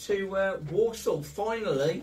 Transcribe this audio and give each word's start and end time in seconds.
to 0.00 0.36
uh, 0.36 0.58
Walsall 0.70 1.22
finally 1.22 2.02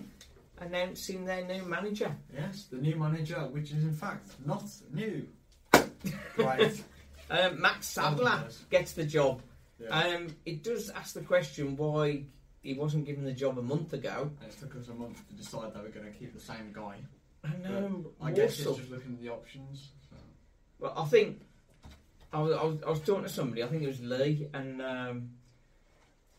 announcing 0.59 1.25
their 1.25 1.45
new 1.45 1.63
manager. 1.63 2.15
Yes, 2.33 2.65
the 2.71 2.77
new 2.77 2.95
manager, 2.95 3.39
which 3.51 3.71
is 3.71 3.83
in 3.83 3.93
fact 3.93 4.27
not 4.45 4.63
new. 4.93 5.27
right. 6.37 6.83
Um, 7.29 7.61
Mat 7.61 7.83
Sadler 7.83 8.45
gets 8.69 8.93
the 8.93 9.03
job. 9.03 9.41
Yeah. 9.79 9.89
Um, 9.89 10.35
it 10.45 10.63
does 10.63 10.89
ask 10.89 11.13
the 11.13 11.21
question 11.21 11.75
why 11.75 12.23
he 12.61 12.73
wasn't 12.73 13.05
given 13.05 13.23
the 13.23 13.33
job 13.33 13.57
a 13.59 13.61
month 13.61 13.93
ago. 13.93 14.31
And 14.41 14.51
it 14.51 14.59
took 14.59 14.75
us 14.75 14.87
a 14.89 14.93
month 14.93 15.27
to 15.27 15.33
decide 15.35 15.73
that 15.73 15.83
we're 15.83 15.89
going 15.89 16.11
to 16.11 16.17
keep 16.17 16.33
the 16.33 16.39
same 16.39 16.71
guy. 16.73 16.95
And 17.43 17.63
But 17.63 17.75
um, 17.75 18.05
I 18.21 18.31
guess 18.31 18.59
it's 18.59 18.77
just 18.77 18.91
looking 18.91 19.13
at 19.13 19.21
the 19.21 19.29
options. 19.29 19.89
So. 20.09 20.15
well, 20.79 20.93
I 20.97 21.05
think 21.05 21.41
I 22.33 22.41
was, 22.41 22.51
I, 22.53 22.63
was, 22.63 22.77
I 22.85 22.89
was 22.89 22.99
talking 23.01 23.23
to 23.23 23.29
somebody. 23.29 23.63
I 23.63 23.67
think 23.67 23.83
it 23.83 23.87
was 23.87 24.01
Leigh, 24.01 24.49
and 24.53 24.81
um, 24.81 25.29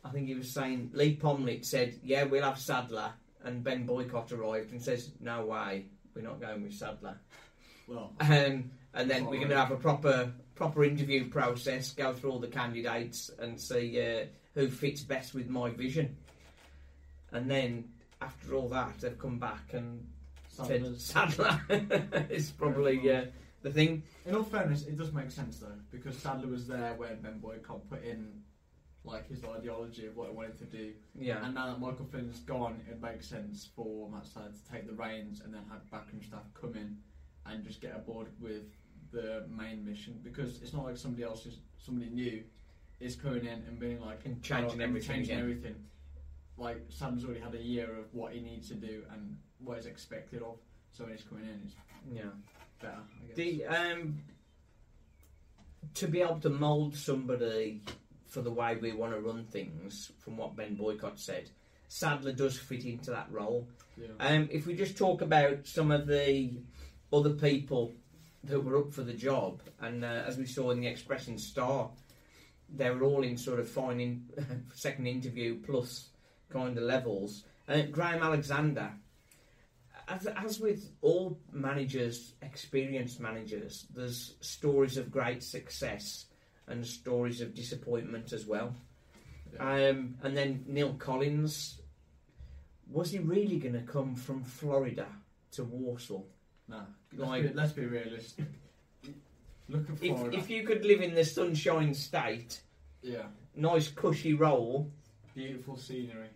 I 0.05 0.11
think 0.11 0.29
he 0.29 0.35
was 0.35 0.51
saying 0.51 0.91
Leigh 0.95 1.17
Pomlett 1.17 1.65
said, 1.65 1.99
"Yeah, 2.03 2.25
we'll 2.25 2.45
have 2.45 2.59
Sadler." 2.59 3.13
And 3.45 3.63
Ben 3.63 3.87
Boycott 3.87 4.33
arrived 4.33 4.73
and 4.73 4.83
says, 4.83 5.11
"No 5.21 5.45
way, 5.47 5.87
we're 6.15 6.23
not 6.23 6.41
going 6.41 6.63
with 6.63 6.75
Sadler." 6.75 7.19
Well, 7.87 8.13
Um, 8.21 8.71
and 8.95 9.11
then 9.11 9.27
we're 9.27 9.37
going 9.37 9.49
to 9.51 9.57
have 9.57 9.71
a 9.71 9.77
proper 9.77 10.33
proper 10.55 10.85
interview 10.85 11.29
process, 11.29 11.93
go 11.93 12.13
through 12.13 12.33
all 12.33 12.41
the 12.41 12.49
candidates 12.49 13.31
and 13.39 13.61
see 13.61 14.01
uh, 14.01 14.27
who 14.55 14.69
fits 14.69 15.03
best 15.03 15.33
with 15.35 15.49
my 15.49 15.71
vision. 15.71 16.17
And 17.31 17.49
then 17.49 17.85
after 18.21 18.55
all 18.55 18.69
that, 18.71 18.99
they've 18.99 19.19
come 19.19 19.39
back 19.39 19.73
and 19.73 20.05
said 20.51 20.99
Sadler 21.01 21.61
is 22.29 22.51
probably 22.51 23.11
uh, 23.13 23.27
the 23.63 23.71
thing. 23.71 24.03
in 24.27 24.35
all 24.35 24.43
fairness, 24.43 24.87
it 24.87 24.99
does 24.99 25.13
make 25.13 25.31
sense 25.31 25.59
though, 25.59 25.79
because 25.93 26.17
Sadler 26.19 26.49
was 26.49 26.67
there 26.67 26.95
when 26.95 27.21
Ben 27.21 27.39
Boycott 27.39 27.89
put 27.89 28.03
in 28.05 28.43
like 29.05 29.29
his 29.29 29.45
ideology 29.45 30.07
of 30.07 30.17
what 30.17 30.29
he 30.29 30.35
wanted 30.35 30.59
to 30.59 30.65
do. 30.65 30.93
Yeah, 31.19 31.45
And 31.45 31.55
now 31.55 31.67
that 31.67 31.81
Michael 31.81 32.07
Flynn's 32.11 32.41
gone, 32.41 32.81
it 32.91 33.01
makes 33.01 33.27
sense 33.29 33.69
for 33.75 34.11
Mat 34.11 34.27
Sadler 34.27 34.51
to 34.53 34.73
take 34.73 34.87
the 34.87 34.93
reins 34.95 35.41
and 35.45 35.55
then 35.55 35.63
have 35.71 35.89
backroom 35.91 36.23
staff 36.23 36.43
come 36.61 36.75
in 36.75 36.97
and 37.47 37.65
just 37.65 37.81
get 37.81 37.95
aboard 37.97 38.29
with 38.41 38.65
the 39.11 39.47
main 39.49 39.85
mission 39.85 40.21
because 40.23 40.61
it's 40.61 40.75
not 40.75 40.85
like 40.85 40.97
somebody 40.99 41.23
else 41.23 41.47
is 41.47 41.61
somebody 41.79 42.11
new 42.11 42.43
is 43.01 43.17
coming 43.17 43.47
in 43.47 43.63
and 43.67 43.79
being 43.79 44.01
like 44.01 44.21
And 44.27 44.43
changing 44.43 44.81
"Oh, 44.81 44.85
everything 44.85 45.09
changing 45.17 45.35
again." 45.37 45.41
everything. 45.41 45.75
Like 46.59 46.85
Sam's 46.91 47.25
already 47.25 47.41
had 47.41 47.55
a 47.55 47.63
year 47.63 47.97
of 47.97 48.13
what 48.13 48.33
he 48.35 48.41
needs 48.41 48.69
to 48.69 48.75
do 48.75 49.05
and 49.13 49.39
what 49.61 49.79
is 49.79 49.87
expected 49.87 50.43
of. 50.43 50.59
So 50.91 51.05
when 51.05 51.13
he's 51.15 51.23
coming 51.25 51.45
in, 51.45 51.61
it's 51.65 51.75
yeah. 52.13 52.23
better. 52.83 52.99
I 53.23 53.27
guess. 53.29 53.37
The 53.37 53.65
um, 53.67 54.19
to 55.95 56.09
be 56.09 56.21
able 56.21 56.41
to 56.41 56.51
mould 56.51 56.97
somebody 56.97 57.83
for 58.28 58.42
the 58.42 58.50
way 58.50 58.77
we 58.77 58.92
want 58.92 59.12
to 59.12 59.20
run 59.20 59.44
things, 59.44 60.12
from 60.18 60.36
what 60.36 60.55
Ben 60.55 60.74
Boycott 60.74 61.18
said, 61.18 61.50
Sadler 61.89 62.33
does 62.33 62.58
fit 62.58 62.84
into 62.84 63.11
that 63.11 63.27
role. 63.30 63.66
yeah. 63.96 64.08
Um, 64.20 64.48
if 64.52 64.66
we 64.66 64.74
just 64.74 64.96
talk 64.96 65.22
about 65.22 65.66
some 65.66 65.90
of 65.90 66.06
the 66.06 66.52
other 67.12 67.30
people 67.30 67.94
that 68.44 68.61
were 68.61 68.78
up 68.78 68.92
for 68.92 69.02
the 69.02 69.14
job, 69.14 69.62
and 69.80 70.05
uh, 70.05 70.24
as 70.27 70.36
we 70.36 70.46
saw 70.46 70.70
in 70.70 70.80
the 70.80 70.86
Express 70.86 71.28
and 71.28 71.40
Star, 71.40 71.90
they 72.68 72.90
were 72.90 73.02
all 73.02 73.22
in 73.22 73.36
sort 73.36 73.58
of 73.58 73.68
fine 73.68 74.00
in, 74.00 74.66
second 74.74 75.06
interview 75.06 75.58
plus 75.60 76.10
kind 76.50 76.77
of 76.77 76.84
levels. 76.84 77.45
Uh, 77.66 77.83
Graham 77.83 78.22
Alexander, 78.22 78.92
as, 80.06 80.27
as 80.27 80.60
with 80.60 80.90
all 81.00 81.39
managers, 81.52 82.34
experienced 82.42 83.20
managers, 83.20 83.86
there's 83.95 84.34
stories 84.40 84.98
of 84.98 85.10
great 85.10 85.42
success 85.42 86.27
and 86.68 86.86
stories 86.86 87.40
of 87.40 87.55
disappointment 87.55 88.33
as 88.33 88.46
well. 88.46 88.74
Yeah. 89.55 89.89
Um, 89.89 90.17
and 90.23 90.36
then 90.36 90.64
Neill 90.67 90.95
Collins, 90.95 91.80
was 92.90 93.11
he 93.11 93.18
really 93.18 93.58
going 93.58 93.74
to 93.74 93.80
come 93.83 94.14
from 94.14 94.42
Florida 94.42 95.07
to 95.52 95.64
Walsall? 95.64 96.27
Nah, 96.68 96.83
let's, 97.17 97.28
Like- 97.30 97.42
be, 97.48 97.55
let's 97.55 97.73
be 97.73 97.86
realistic. 97.86 98.45
Look 99.70 99.89
at 99.90 99.96
If, 100.02 100.17
Florida. 100.17 100.39
if 100.39 100.48
you 100.48 100.62
could 100.64 100.84
live 100.84 101.02
in 101.02 101.14
the 101.14 101.24
sunshine 101.24 101.92
state, 101.92 102.62
yeah, 103.02 103.27
nice 103.55 103.89
cushy 103.89 104.33
role, 104.33 104.90
beautiful 105.34 105.77
scenery. 105.77 106.28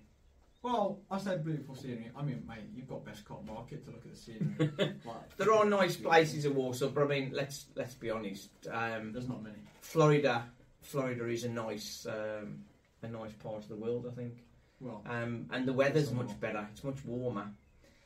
Well, 0.62 1.00
I 1.10 1.18
said 1.18 1.44
beautiful 1.44 1.74
scenery. 1.74 2.10
I 2.16 2.22
mean, 2.22 2.44
mate, 2.46 2.58
you've 2.72 2.88
got 2.88 3.04
Bescot 3.04 3.44
Market 3.44 3.84
to 3.84 3.90
look 3.90 4.04
at 4.04 4.12
the 4.12 4.16
scenery. 4.16 4.94
like, 5.04 5.36
there 5.36 5.52
are 5.52 5.64
nice 5.64 5.96
places 5.96 6.44
in 6.44 6.54
Walsall, 6.54 6.90
but 6.90 7.02
I 7.02 7.06
mean, 7.06 7.30
let's 7.34 7.66
let's 7.74 7.94
be 7.94 8.10
honest. 8.10 8.50
Um, 8.70 9.12
there's 9.12 9.28
not 9.28 9.42
many. 9.42 9.56
Florida, 9.80 10.44
Florida 10.82 11.26
is 11.26 11.42
a 11.44 11.48
nice 11.48 12.06
um, 12.06 12.60
a 13.02 13.08
nice 13.08 13.32
part 13.32 13.56
of 13.64 13.68
the 13.68 13.74
world, 13.74 14.06
I 14.10 14.14
think, 14.14 14.34
Well, 14.80 15.02
um, 15.08 15.46
and 15.50 15.66
the 15.66 15.72
weather's 15.72 16.12
much 16.12 16.38
better. 16.38 16.64
It's 16.70 16.84
much 16.84 17.04
warmer. 17.04 17.50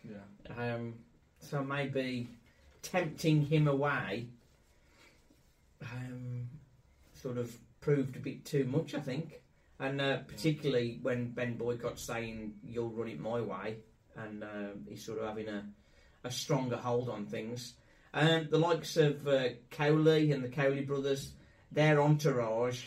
yeah. 0.02 0.74
Um, 0.74 0.94
so 1.40 1.62
maybe 1.62 2.28
tempting 2.80 3.42
him 3.42 3.68
away 3.68 4.28
um, 5.82 6.48
sort 7.12 7.36
of 7.36 7.54
proved 7.82 8.16
a 8.16 8.20
bit 8.20 8.46
too 8.46 8.64
much, 8.64 8.94
I 8.94 9.00
think. 9.00 9.40
And 9.78 10.00
uh, 10.00 10.18
particularly 10.26 10.98
when 11.02 11.32
Ben 11.32 11.56
Boycott's 11.56 12.02
saying, 12.02 12.54
you'll 12.64 12.90
run 12.90 13.08
it 13.08 13.20
my 13.20 13.40
way, 13.40 13.76
and 14.16 14.42
uh, 14.42 14.70
he's 14.88 15.04
sort 15.04 15.18
of 15.18 15.28
having 15.28 15.48
a, 15.48 15.64
a 16.24 16.30
stronger 16.30 16.76
hold 16.76 17.08
on 17.10 17.26
things. 17.26 17.74
And 18.14 18.48
the 18.48 18.58
likes 18.58 18.96
of 18.96 19.28
uh, 19.28 19.48
Cowley 19.70 20.32
and 20.32 20.42
the 20.42 20.48
Cowley 20.48 20.80
brothers, 20.80 21.32
their 21.70 22.00
entourage 22.00 22.82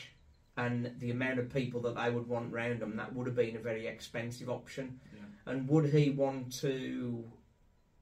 and 0.58 0.92
the 0.98 1.12
amount 1.12 1.40
of 1.40 1.54
people 1.54 1.82
that 1.82 1.96
they 1.96 2.10
would 2.10 2.28
want 2.28 2.52
round 2.52 2.80
them, 2.80 2.98
that 2.98 3.14
would 3.14 3.28
have 3.28 3.36
been 3.36 3.56
a 3.56 3.60
very 3.60 3.86
expensive 3.86 4.50
option. 4.50 5.00
Yeah. 5.14 5.54
And 5.54 5.70
would 5.70 5.94
he 5.94 6.10
want 6.10 6.54
to 6.62 7.24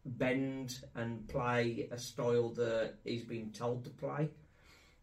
bend 0.06 0.80
and 0.96 1.28
play 1.28 1.90
a 1.92 1.98
style 1.98 2.50
that 2.52 2.96
he's 3.04 3.26
been 3.26 3.52
told 3.52 3.84
to 3.84 3.90
play? 3.90 4.30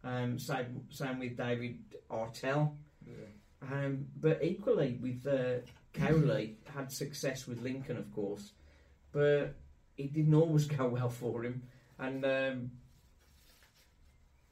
Um, 0.03 0.39
same, 0.39 0.81
same 0.89 1.19
with 1.19 1.37
David 1.37 1.77
Artell. 2.09 2.73
Um, 3.71 4.05
but 4.19 4.43
equally 4.43 4.99
with 5.01 5.25
uh, 5.25 5.65
Cowley, 5.93 6.57
had 6.73 6.91
success 6.91 7.47
with 7.47 7.61
Lincoln, 7.61 7.97
of 7.97 8.13
course, 8.13 8.51
but 9.11 9.55
it 9.97 10.13
didn't 10.13 10.33
always 10.33 10.65
go 10.77 10.87
well 10.87 11.09
for 11.09 11.43
him. 11.43 11.63
And 11.97 12.25
um, 12.25 12.71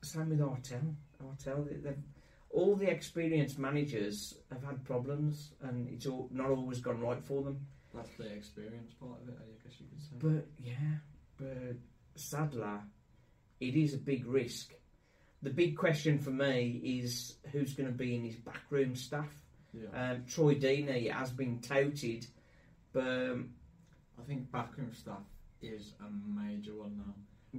same 0.02 0.30
with 0.30 0.40
Artell. 0.40 0.96
Artell, 1.24 1.96
all 2.50 2.76
the 2.76 2.90
experienced 2.90 3.58
managers 3.58 4.36
have 4.52 4.64
had 4.64 4.84
problems, 4.86 5.52
and 5.62 5.90
it's 5.90 6.06
all, 6.06 6.30
not 6.32 6.50
always 6.50 6.80
gone 6.80 7.02
right 7.02 7.24
for 7.24 7.42
them. 7.44 7.66
That's 7.94 8.16
the 8.18 8.32
experience 8.32 8.94
part 9.00 9.22
of 9.22 9.30
it, 9.30 9.36
I 9.40 9.64
guess 9.64 9.80
you 9.80 9.88
could 9.88 10.02
say. 10.02 10.16
But 10.20 10.48
yeah, 10.64 10.98
but 11.38 11.76
Sadler, 12.16 12.82
it 13.60 13.76
is 13.76 13.94
a 13.94 13.98
big 13.98 14.26
risk. 14.26 14.74
The 15.44 15.50
big 15.50 15.78
question 15.78 16.18
for 16.20 16.32
me 16.32 16.82
is 16.84 17.36
who's 17.52 17.74
going 17.74 17.88
to 17.92 17.96
be 17.98 18.16
in 18.16 18.24
his 18.24 18.36
backroom 18.36 18.96
staff. 18.96 19.30
yeah. 19.74 20.12
Um, 20.12 20.24
Troy 20.28 20.56
Deeney 20.56 21.12
has 21.12 21.32
been 21.32 21.60
touted, 21.60 22.26
but 22.94 23.04
um, 23.06 23.50
I 24.20 24.24
think 24.26 24.52
backroom 24.52 24.94
staff 24.94 25.22
is 25.62 25.94
a 26.00 26.10
major 26.40 26.74
one 26.76 26.98
now. 26.98 27.14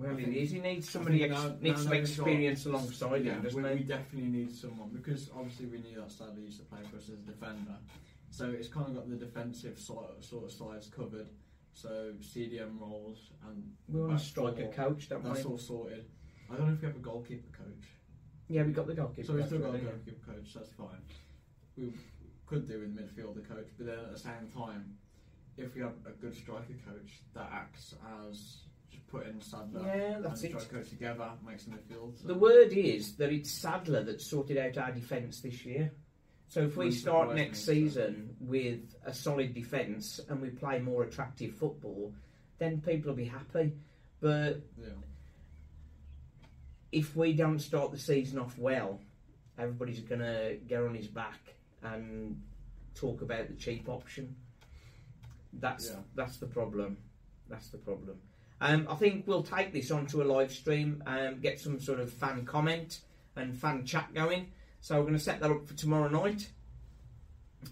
well, 0.06 0.19
it 0.19 0.28
is. 0.28 0.50
He 0.50 0.60
needs 0.60 0.88
somebody 0.88 1.25
ex- 1.25 1.32
now- 1.34 1.56
needs 1.60 1.62
now 1.62 1.75
some 1.76 1.84
that 1.84 1.90
we've 1.90 1.90
got- 1.90 1.98
experience 1.98 2.66
alongside 2.66 3.25
yeah, 3.25 3.32
him, 3.32 3.38
we, 3.42 3.48
doesn't 3.48 3.62
we 3.62 3.76
he? 3.76 3.84
definitely 3.84 4.30
need 4.30 4.54
someone 4.54 4.88
because 4.90 5.30
obviously 5.37 5.66
we 5.66 5.78
knew 5.78 6.00
that 6.00 6.10
Sadler 6.10 6.40
used 6.40 6.58
to 6.60 6.64
play 6.64 6.80
for 6.90 6.96
us 6.96 7.04
as 7.04 7.19
a 7.19 7.30
defender. 7.32 7.76
So 8.30 8.48
it's 8.50 8.69
kind 8.69 8.88
of 8.88 8.94
got 8.94 9.08
the 9.10 9.16
defensive 9.16 9.78
sort 9.78 10.06
of, 10.16 10.25
sort 10.25 10.44
of 10.44 10.50
sides 10.52 10.88
covered. 10.88 11.28
So 11.75 12.12
CDM 12.20 12.80
roles 12.80 13.30
and 13.46 13.62
We 13.88 14.00
want 14.00 14.14
a 14.14 14.19
striker 14.19 14.69
coach, 14.69 15.08
don't 15.08 15.22
That's 15.22 15.44
we? 15.44 15.50
all 15.50 15.58
sorted. 15.58 16.06
I 16.54 16.56
don't 16.58 16.68
know 16.68 16.74
if 16.74 16.80
we 16.80 16.86
have 16.86 16.96
a 16.96 17.00
goalkeeper 17.00 17.56
coach. 17.56 17.88
Yeah, 18.48 18.62
we 18.62 18.72
got 18.72 18.86
the 18.86 18.94
goalkeeper. 18.94 19.26
So 19.26 19.34
we've 19.34 19.46
still 19.46 19.58
got 19.58 19.74
a 19.74 19.78
goalkeeper 19.78 20.32
coach, 20.32 20.54
that's 20.54 20.70
fine. 20.70 21.00
We 21.76 21.92
could 22.46 22.68
do 22.68 22.80
with 22.80 22.94
midfielder 22.96 23.48
coach, 23.48 23.68
but 23.76 23.86
then 23.86 23.98
at 23.98 24.12
the 24.12 24.18
same 24.18 24.48
time, 24.56 24.96
if 25.56 25.74
we 25.74 25.80
have 25.80 25.94
a 26.06 26.10
good 26.10 26.36
striker 26.36 26.74
coach 26.86 27.20
that 27.34 27.48
acts 27.52 27.94
as 28.28 28.58
just 28.90 29.06
putting 29.08 29.40
Sadler 29.40 29.82
Yeah, 29.84 30.16
and 30.16 30.24
that's 30.24 30.40
the 30.42 30.48
it. 30.48 30.60
striker 30.60 30.76
coach 30.82 30.90
together 30.90 31.30
makes 31.46 31.66
a 31.66 31.70
midfield. 31.70 32.20
So 32.20 32.28
The 32.28 32.34
word 32.34 32.72
is 32.72 33.16
that 33.16 33.32
it's 33.32 33.50
Sadler 33.50 34.04
that 34.04 34.20
sorted 34.20 34.58
out 34.58 34.76
our 34.78 34.92
defence 34.92 35.40
this 35.40 35.64
year. 35.64 35.92
So 36.48 36.60
if 36.60 36.76
we 36.76 36.90
start 36.90 37.34
next 37.34 37.64
season 37.64 38.36
with 38.38 38.94
a 39.04 39.12
solid 39.14 39.54
defence 39.54 40.20
and 40.28 40.40
we 40.40 40.50
play 40.50 40.78
more 40.78 41.02
attractive 41.04 41.54
football, 41.54 42.12
then 42.58 42.80
people 42.82 43.10
will 43.10 43.16
be 43.16 43.24
happy. 43.24 43.72
But 44.20 44.60
yeah. 44.78 44.88
If 46.94 47.17
we 47.17 47.32
don't 47.32 47.58
start 47.58 47.91
the 47.91 47.99
season 47.99 48.38
off 48.38 48.56
well, 48.56 49.00
everybody's 49.58 50.00
going 50.00 50.20
to 50.20 50.56
get 50.69 50.81
on 50.81 50.94
his 50.94 51.08
back 51.08 51.41
and 51.82 52.41
talk 52.94 53.20
about 53.20 53.49
the 53.49 53.55
cheap 53.55 53.88
option. 53.88 54.37
That's 55.52 55.91
Yeah. 55.91 56.00
that's 56.14 56.38
the 56.38 56.46
problem. 56.46 56.96
That's 57.49 57.69
the 57.69 57.79
problem. 57.79 58.19
Um, 58.61 58.87
I 58.88 58.94
think 58.94 59.26
we'll 59.26 59.43
take 59.43 59.73
this 59.73 59.91
onto 59.91 60.23
a 60.23 60.25
live 60.25 60.52
stream 60.52 61.02
and 61.06 61.43
get 61.43 61.58
some 61.61 61.81
sort 61.81 61.99
of 61.99 62.12
fan 62.12 62.46
comment 62.46 63.00
and 63.37 63.56
fan 63.56 63.85
chat 63.85 64.14
going. 64.14 64.52
So 64.81 64.97
we're 64.97 65.02
going 65.02 65.14
to 65.14 65.19
set 65.20 65.40
that 65.40 65.50
up 65.50 65.67
for 65.67 65.75
tomorrow 65.75 66.08
night. 66.08 66.49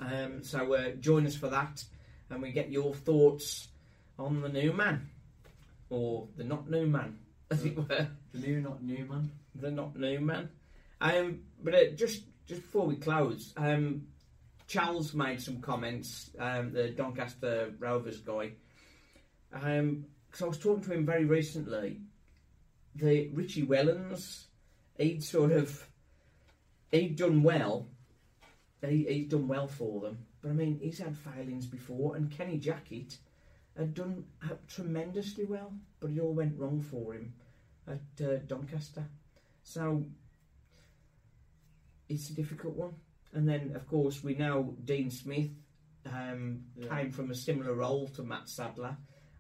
Um, 0.00 0.42
so 0.42 0.74
uh, 0.74 0.90
join 1.00 1.26
us 1.26 1.36
for 1.36 1.48
that, 1.48 1.84
and 2.30 2.42
we 2.42 2.50
get 2.50 2.70
your 2.70 2.94
thoughts 2.94 3.68
on 4.18 4.40
the 4.40 4.48
new 4.48 4.72
man, 4.72 5.08
or 5.90 6.26
the 6.36 6.44
not 6.44 6.68
new 6.68 6.86
man, 6.86 7.18
as 7.50 7.64
it 7.64 7.76
were 7.76 7.84
The 7.84 8.08
new, 8.34 8.60
not 8.60 8.82
new 8.82 9.04
man. 9.04 9.30
the 9.54 9.70
not 9.70 9.96
new 9.96 10.20
man. 10.20 10.48
Um, 11.00 11.40
but 11.62 11.74
uh, 11.74 11.90
just 11.96 12.22
just 12.46 12.62
before 12.62 12.86
we 12.86 12.96
close, 12.96 13.52
um, 13.56 14.06
Charles 14.66 15.14
made 15.14 15.42
some 15.42 15.60
comments. 15.60 16.30
Um, 16.38 16.72
the 16.72 16.90
Doncaster 16.90 17.72
Rovers 17.78 18.20
guy. 18.20 18.52
Um, 19.52 20.06
because 20.26 20.42
I 20.42 20.48
was 20.48 20.58
talking 20.58 20.82
to 20.84 20.92
him 20.92 21.04
very 21.04 21.26
recently. 21.26 22.00
The 22.94 23.28
Richie 23.34 23.66
Wellens, 23.66 24.44
he'd 24.96 25.22
sort 25.22 25.52
of 25.52 25.86
he'd 26.90 27.16
done 27.16 27.42
well. 27.42 27.86
He, 28.80 29.04
he'd 29.08 29.28
done 29.28 29.46
well 29.46 29.68
for 29.68 30.00
them, 30.00 30.18
but 30.40 30.50
I 30.50 30.52
mean 30.52 30.78
he's 30.82 30.98
had 30.98 31.16
failings 31.16 31.66
before, 31.66 32.16
and 32.16 32.30
Kenny 32.30 32.58
Jackett 32.58 33.18
had 33.76 33.94
done 33.94 34.24
uh, 34.44 34.54
tremendously 34.68 35.44
well, 35.44 35.72
but 36.00 36.10
it 36.10 36.20
all 36.20 36.32
went 36.32 36.58
wrong 36.58 36.80
for 36.80 37.14
him 37.14 37.32
at 37.88 38.24
uh, 38.26 38.36
Doncaster. 38.46 39.04
So 39.62 40.04
it's 42.08 42.30
a 42.30 42.34
difficult 42.34 42.74
one. 42.76 42.94
And 43.34 43.48
then, 43.48 43.72
of 43.74 43.86
course, 43.88 44.22
we 44.22 44.34
know 44.34 44.76
Dean 44.84 45.10
Smith 45.10 45.50
um, 46.06 46.64
Yeah. 46.76 46.88
came 46.88 47.10
from 47.10 47.30
a 47.30 47.34
similar 47.34 47.74
role 47.74 48.08
to 48.08 48.22
Mat 48.22 48.48
Sadler 48.48 48.96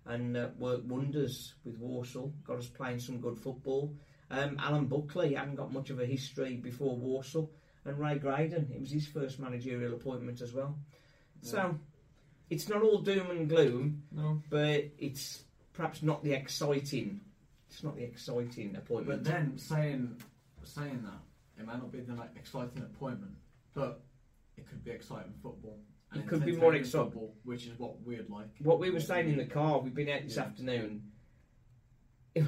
and 0.06 0.36
uh, 0.36 0.48
worked 0.58 0.84
wonders 0.86 1.54
with 1.64 1.78
Walsall, 1.78 2.32
got 2.44 2.58
us 2.58 2.66
playing 2.68 2.98
some 3.00 3.20
good 3.20 3.38
football. 3.38 3.94
Um, 4.30 4.56
Alan 4.58 4.86
Buckley 4.86 5.34
hadn't 5.34 5.56
got 5.56 5.72
much 5.72 5.90
of 5.90 6.00
a 6.00 6.06
history 6.06 6.56
before 6.56 6.96
Walsall, 6.96 7.50
and 7.84 7.98
Ray 7.98 8.18
Graydon, 8.18 8.70
it 8.74 8.80
was 8.80 8.90
his 8.90 9.06
first 9.06 9.38
managerial 9.38 9.92
appointment 9.94 10.40
as 10.40 10.52
well. 10.54 10.76
So 11.42 11.78
it's 12.48 12.68
not 12.68 12.82
all 12.82 12.98
doom 13.00 13.30
and 13.30 13.48
gloom, 13.48 14.04
No. 14.10 14.40
but 14.48 14.84
it's 14.98 15.42
perhaps 15.74 16.02
not 16.02 16.24
the 16.24 16.32
exciting. 16.32 17.20
It's 17.72 17.82
not 17.82 17.96
the 17.96 18.02
exciting 18.02 18.76
appointment. 18.76 19.24
But 19.24 19.32
then 19.32 19.56
saying 19.56 20.16
saying 20.62 21.02
that, 21.04 21.20
it 21.58 21.66
might 21.66 21.78
not 21.78 21.90
be 21.90 22.00
the 22.00 22.12
like, 22.14 22.28
exciting 22.36 22.82
appointment, 22.82 23.32
but 23.72 24.02
it 24.58 24.68
could 24.68 24.84
be 24.84 24.90
exciting 24.90 25.32
football. 25.42 25.78
It 26.14 26.26
could 26.28 26.44
be 26.44 26.52
more 26.54 26.74
exciting. 26.74 27.06
football, 27.10 27.34
which 27.44 27.66
is 27.66 27.78
what 27.78 27.94
we'd 28.04 28.28
like. 28.28 28.48
What 28.58 28.78
we 28.78 28.90
were 28.90 29.00
saying 29.00 29.30
in 29.30 29.38
the 29.38 29.46
car, 29.46 29.78
we've 29.80 29.94
been 29.94 30.10
out 30.10 30.22
this 30.24 30.36
Yeah. 30.36 30.42
afternoon. 30.42 31.02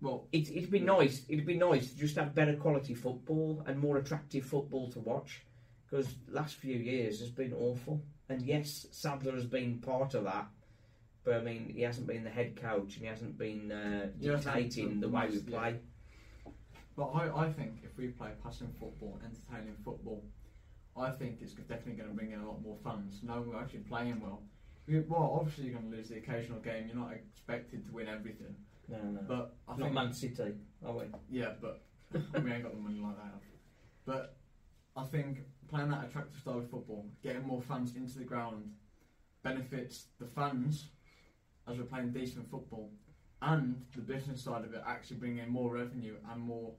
Well, 0.00 0.28
It, 0.30 0.48
it'd 0.50 0.70
be 0.70 0.78
nice. 0.78 1.22
It'd 1.28 1.44
be 1.46 1.56
nice 1.56 1.90
to 1.90 1.98
just 1.98 2.14
have 2.14 2.32
better 2.32 2.54
quality 2.54 2.94
football 2.94 3.64
and 3.66 3.76
more 3.80 3.96
attractive 3.96 4.44
football 4.44 4.88
to 4.92 5.00
watch. 5.00 5.42
Because 5.90 6.14
last 6.28 6.54
few 6.54 6.76
years 6.76 7.18
has 7.18 7.30
been 7.30 7.52
awful. 7.52 8.00
And 8.28 8.40
yes, 8.42 8.86
Sadler 8.92 9.32
has 9.32 9.46
been 9.46 9.78
part 9.80 10.14
of 10.14 10.22
that. 10.22 10.46
But 11.28 11.36
I 11.36 11.40
mean, 11.42 11.74
he 11.76 11.82
hasn't 11.82 12.06
been 12.06 12.24
the 12.24 12.30
head 12.30 12.56
coach 12.56 12.94
and 12.94 13.02
he 13.02 13.04
hasn't 13.04 13.36
been 13.36 13.70
uh, 13.70 14.06
dictating 14.18 14.98
the 14.98 15.10
way 15.10 15.28
we 15.30 15.40
play. 15.40 15.78
but 16.96 17.08
I, 17.08 17.44
I 17.44 17.52
think 17.52 17.80
if 17.84 17.98
we 17.98 18.06
play 18.06 18.30
passing 18.42 18.72
football, 18.80 19.20
entertaining 19.22 19.76
football, 19.84 20.24
I 20.96 21.10
think 21.10 21.42
it's 21.42 21.52
definitely 21.52 21.92
going 22.00 22.08
to 22.08 22.14
bring 22.16 22.32
in 22.32 22.40
a 22.40 22.46
lot 22.46 22.62
more 22.62 22.78
fans. 22.82 23.20
Knowing 23.22 23.50
we're 23.50 23.60
actually 23.60 23.80
playing 23.80 24.20
well. 24.22 24.40
We, 24.86 25.00
well, 25.00 25.36
obviously 25.38 25.64
you're 25.64 25.78
going 25.78 25.90
to 25.90 25.96
lose 25.98 26.08
the 26.08 26.16
occasional 26.16 26.60
game. 26.60 26.86
You're 26.86 26.96
not 26.96 27.12
expected 27.12 27.84
to 27.84 27.92
win 27.92 28.08
everything, 28.08 28.56
No, 28.88 28.96
no. 28.96 29.20
but 29.28 29.54
I 29.68 29.72
Not 29.72 29.80
think 29.80 29.92
Man 29.92 30.12
City, 30.14 30.54
are 30.82 30.92
we? 30.94 31.04
Yeah, 31.30 31.52
but 31.60 31.82
we 32.42 32.50
ain't 32.50 32.62
got 32.62 32.72
the 32.74 32.80
money 32.80 33.00
like 33.00 33.16
that. 33.18 33.34
But 34.06 34.36
I 34.96 35.04
think 35.04 35.40
playing 35.68 35.90
that 35.90 36.06
attractive 36.06 36.40
style 36.40 36.60
of 36.60 36.70
football, 36.70 37.04
getting 37.22 37.46
more 37.46 37.60
fans 37.60 37.96
into 37.96 38.16
the 38.18 38.24
ground, 38.24 38.70
benefits 39.42 40.06
the 40.18 40.24
fans 40.26 40.86
as 41.68 41.76
we're 41.78 41.84
playing 41.84 42.10
decent 42.12 42.48
football, 42.50 42.90
and 43.42 43.84
the 43.94 44.02
business 44.02 44.42
side 44.42 44.64
of 44.64 44.72
it 44.74 44.82
actually 44.86 45.16
bringing 45.18 45.38
in 45.44 45.50
more 45.50 45.72
revenue 45.74 46.16
and 46.30 46.40
more, 46.40 46.72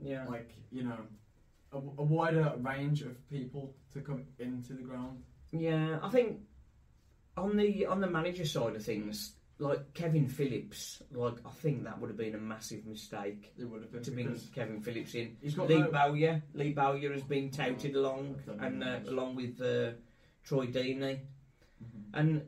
Yeah. 0.00 0.24
like 0.28 0.50
you 0.70 0.82
know, 0.84 0.98
a, 1.72 1.76
a 1.78 2.04
wider 2.04 2.52
range 2.58 3.02
of 3.02 3.28
people 3.30 3.74
to 3.92 4.00
come 4.00 4.24
into 4.38 4.74
the 4.74 4.82
ground. 4.82 5.22
Yeah, 5.52 5.98
I 6.02 6.08
think 6.10 6.40
on 7.36 7.56
the 7.56 7.86
on 7.86 8.00
the 8.00 8.08
manager 8.10 8.44
side 8.44 8.76
of 8.76 8.84
things, 8.84 9.34
like 9.58 9.92
Kevin 9.94 10.28
Phillips, 10.28 11.02
like 11.12 11.34
I 11.46 11.50
think 11.50 11.84
that 11.84 12.00
would 12.00 12.10
have 12.10 12.16
been 12.16 12.34
a 12.34 12.38
massive 12.38 12.86
mistake 12.86 13.52
It 13.56 13.64
would 13.64 13.82
have 13.82 13.92
been 13.92 14.02
to 14.02 14.10
bring 14.10 14.40
Kevin 14.54 14.80
Phillips 14.80 15.14
in. 15.14 15.36
he's 15.40 15.54
got 15.54 15.68
Lee 15.68 15.78
no, 15.80 15.90
Bowyer, 15.90 16.42
Lee 16.54 16.72
Bowyer 16.72 17.12
has 17.12 17.22
been 17.22 17.50
touted 17.50 17.96
Oh, 17.96 18.00
along, 18.00 18.36
I 18.46 18.46
don't 18.46 18.78
know 18.78 18.86
and 18.92 19.06
uh, 19.06 19.10
along 19.10 19.36
with 19.36 19.60
uh, 19.60 19.92
Troy 20.44 20.66
Deeney, 20.66 21.20
Mhm. 21.82 22.04
and 22.14 22.42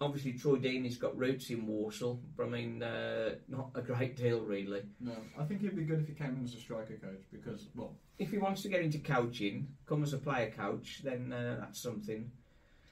obviously 0.00 0.32
Troy 0.32 0.56
Deeney's 0.56 0.96
got 0.96 1.16
roots 1.16 1.50
in 1.50 1.66
Walsall, 1.66 2.20
but 2.36 2.46
I 2.46 2.48
mean 2.48 2.82
uh, 2.82 3.34
not 3.48 3.70
a 3.74 3.82
great 3.82 4.16
deal 4.16 4.40
really. 4.40 4.82
No, 5.00 5.14
I 5.38 5.44
think 5.44 5.62
it'd 5.62 5.76
be 5.76 5.84
good 5.84 6.00
if 6.00 6.08
he 6.08 6.14
came 6.14 6.36
in 6.36 6.44
as 6.44 6.54
a 6.54 6.58
striker 6.60 6.94
coach 6.94 7.22
because 7.32 7.68
well, 7.74 7.94
If 8.18 8.30
he 8.30 8.38
wants 8.38 8.62
to 8.62 8.68
get 8.68 8.80
into 8.82 8.98
coaching, 8.98 9.68
come 9.86 10.02
as 10.02 10.12
a 10.12 10.18
player 10.18 10.50
coach, 10.50 11.02
then 11.04 11.32
uh, 11.32 11.56
that's 11.60 11.82
something. 11.82 12.30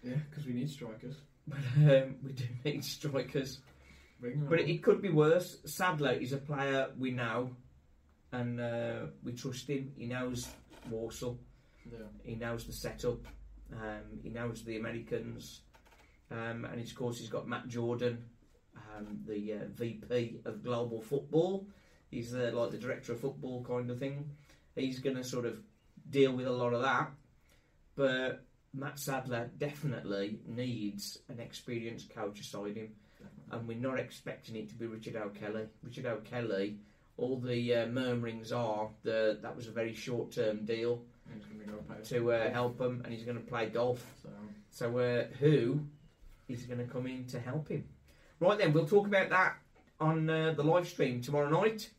yeah, 0.02 0.16
because 0.28 0.46
we 0.46 0.52
need 0.52 0.70
strikers. 0.70 1.16
But 1.48 1.58
um, 1.78 2.16
we 2.22 2.32
do 2.32 2.44
need 2.62 2.84
strikers. 2.84 3.60
But 4.20 4.58
on. 4.60 4.68
it 4.68 4.82
could 4.82 5.00
be 5.00 5.08
worse. 5.08 5.56
Sadler 5.64 6.12
is 6.12 6.34
a 6.34 6.36
player 6.36 6.88
we 6.98 7.10
know, 7.10 7.56
and 8.32 8.60
uh, 8.60 9.06
we 9.24 9.32
trust 9.32 9.66
him. 9.70 9.92
He 9.96 10.04
knows 10.06 10.46
Walsall. 10.90 11.38
yeah. 11.90 12.00
He 12.22 12.34
knows 12.34 12.66
the 12.66 12.74
setup. 12.74 13.24
Um, 13.72 14.20
he 14.22 14.28
knows 14.28 14.62
the 14.62 14.76
Americans, 14.76 15.62
um, 16.30 16.64
and 16.64 16.80
of 16.80 16.94
course 16.94 17.18
he's 17.18 17.28
got 17.28 17.48
Matt 17.48 17.68
Jordan, 17.68 18.24
um, 18.76 19.20
the 19.26 19.54
uh, 19.54 19.64
VP 19.74 20.40
of 20.44 20.62
Global 20.62 21.00
Football. 21.00 21.66
He's 22.10 22.34
uh, 22.34 22.50
like 22.54 22.70
the 22.70 22.78
director 22.78 23.12
of 23.12 23.20
football 23.20 23.64
kind 23.64 23.90
of 23.90 23.98
thing. 23.98 24.30
He's 24.74 25.00
going 25.00 25.16
to 25.16 25.24
sort 25.24 25.44
of 25.44 25.60
deal 26.08 26.32
with 26.32 26.46
a 26.46 26.52
lot 26.52 26.72
of 26.72 26.82
that, 26.82 27.10
but 27.96 28.44
Mat 28.72 28.98
Sadler 28.98 29.50
definitely 29.58 30.38
needs 30.46 31.18
an 31.28 31.40
experienced 31.40 32.14
coach 32.14 32.40
aside 32.40 32.76
him 32.76 32.94
and 33.50 33.66
we're 33.66 33.78
not 33.78 33.98
expecting 33.98 34.56
it 34.56 34.68
to 34.68 34.74
be 34.74 34.86
Richard 34.86 35.16
O'Kelly. 35.16 35.66
Richard 35.82 36.06
O'Kelly, 36.06 36.78
all 37.16 37.38
the 37.38 37.74
uh, 37.74 37.86
murmurings 37.86 38.52
are 38.52 38.88
that 39.04 39.40
that 39.42 39.56
was 39.56 39.66
a 39.66 39.72
very 39.72 39.94
short 39.94 40.32
term 40.32 40.64
deal 40.64 41.02
to 42.04 42.14
to 42.14 42.32
uh, 42.32 42.50
help 42.50 42.80
him, 42.80 43.02
and 43.04 43.12
he's 43.12 43.24
going 43.24 43.38
to 43.38 43.44
play 43.44 43.68
golf. 43.68 44.04
So, 44.22 44.28
So, 44.70 44.98
uh, 44.98 45.24
who 45.38 45.80
is 46.48 46.64
going 46.64 46.78
to 46.78 46.84
come 46.92 47.06
in 47.06 47.24
to 47.26 47.40
help 47.40 47.68
him? 47.68 47.84
Right 48.40 48.58
then, 48.58 48.72
we'll 48.72 48.86
talk 48.86 49.06
about 49.06 49.30
that 49.30 49.56
on 50.00 50.28
uh, 50.30 50.52
the 50.56 50.62
live 50.62 50.88
stream 50.88 51.20
tomorrow 51.20 51.48
night. 51.48 51.90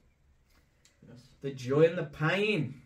yes. 1.08 1.20
The 1.42 1.52
joy 1.52 1.84
and 1.84 1.98
the 1.98 2.04
pain. 2.04 2.82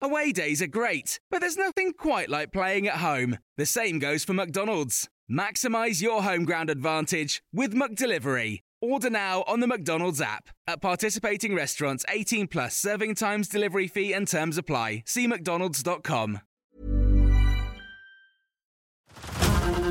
Away 0.00 0.32
days 0.32 0.62
are 0.62 0.68
great, 0.68 1.18
but 1.30 1.40
there's 1.40 1.56
nothing 1.56 1.92
quite 1.92 2.28
like 2.28 2.52
playing 2.52 2.86
at 2.86 2.96
home. 2.96 3.38
The 3.56 3.66
same 3.66 3.98
goes 3.98 4.24
for 4.24 4.32
McDonald's. 4.32 5.08
Maximise 5.30 6.00
your 6.00 6.22
home 6.22 6.44
ground 6.44 6.70
advantage 6.70 7.42
with 7.52 7.74
McDelivery. 7.74 8.60
Order 8.80 9.10
now 9.10 9.42
on 9.48 9.58
the 9.60 9.66
McDonald's 9.66 10.20
app. 10.20 10.50
At 10.68 10.80
participating 10.80 11.54
restaurants, 11.54 12.04
18 12.08 12.46
plus 12.46 12.76
serving 12.76 13.16
times, 13.16 13.48
delivery 13.48 13.88
fee, 13.88 14.12
and 14.12 14.28
terms 14.28 14.56
apply. 14.56 15.02
See 15.04 15.26
McDonald's.com. 15.26 16.40